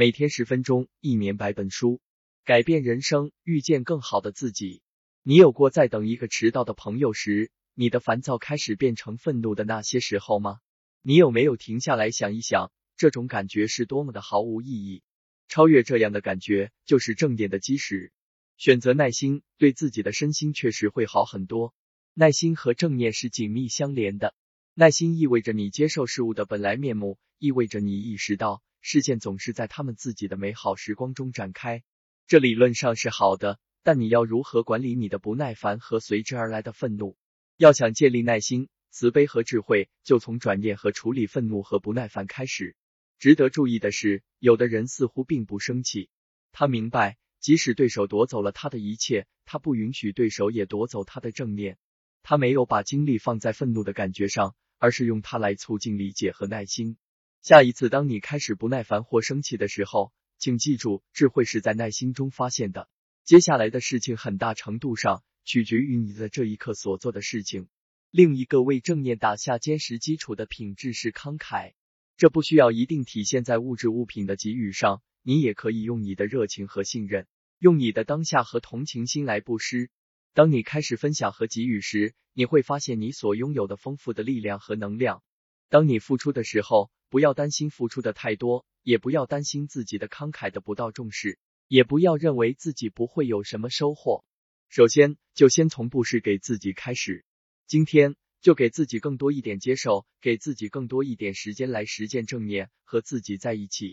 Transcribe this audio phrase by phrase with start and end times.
[0.00, 2.00] 每天十分钟，一年百本书，
[2.44, 4.80] 改变人生，遇见更好的自己。
[5.24, 10.60] 你有过在等一个迟到的朋友时，你的烦躁开始变成愤怒的那些时候吗？
[11.02, 15.02] 你有没有停下来想一想，这种感觉是多么的毫无意义？
[15.48, 18.12] 超越这样的感觉，就是正念的基石。
[18.56, 21.74] 选择耐心，对自己的身心确实会好很多。
[22.14, 24.36] 耐心和正念是紧密相连的。
[24.80, 28.62] 耐心意味着你接受事物的本来面目，意味着你意识到。
[28.80, 31.82] 事件总是在他们自己的美好时光中展开，
[32.28, 37.16] 这理论上是好的，但你要如何管理你的不耐烦和随之而来的愤怒？
[37.56, 42.76] 要想建立耐心、慈悲和智慧，就从转念和处理愤怒和不耐烦开始。
[43.18, 46.08] 值得注意的是，有的人似乎并不生气，
[46.52, 51.78] 他明白，即使对手夺走了他的一切，他不允许对手也夺走他的正念。
[52.22, 56.96] 他没有把精力放在愤怒的感觉上，而是用它来促进理解和耐心。
[57.42, 62.88] 下一次，当你开始不耐烦或生气的时候，请记住，智慧是在耐心中发现的。
[63.24, 67.68] 接下来的事情很大程度上取决于你在这一刻所做的事情。
[68.10, 71.74] 另一个为正念打下坚实基础的品质是慷慨，
[72.16, 77.26] 这不需要一定体现在物质物品的给予上，你也可以用你的热情和信任，
[77.58, 79.90] 用你的当下和同情心来布施。
[80.38, 85.24] 当你开始分享和给予时，你会发现你所拥有的丰富的力量和能量。
[85.68, 94.24] 当你付出的时候，不要担心付出的太多，也不要担心自己的慷慨得不到重视，也不要认为自己不会有什么收获。
[94.68, 97.24] 首先，就先从布施给自己开始。
[97.66, 103.86] 今天就给自己更多一点接受，给自己更多一点时间来实践正念，和自己在一起。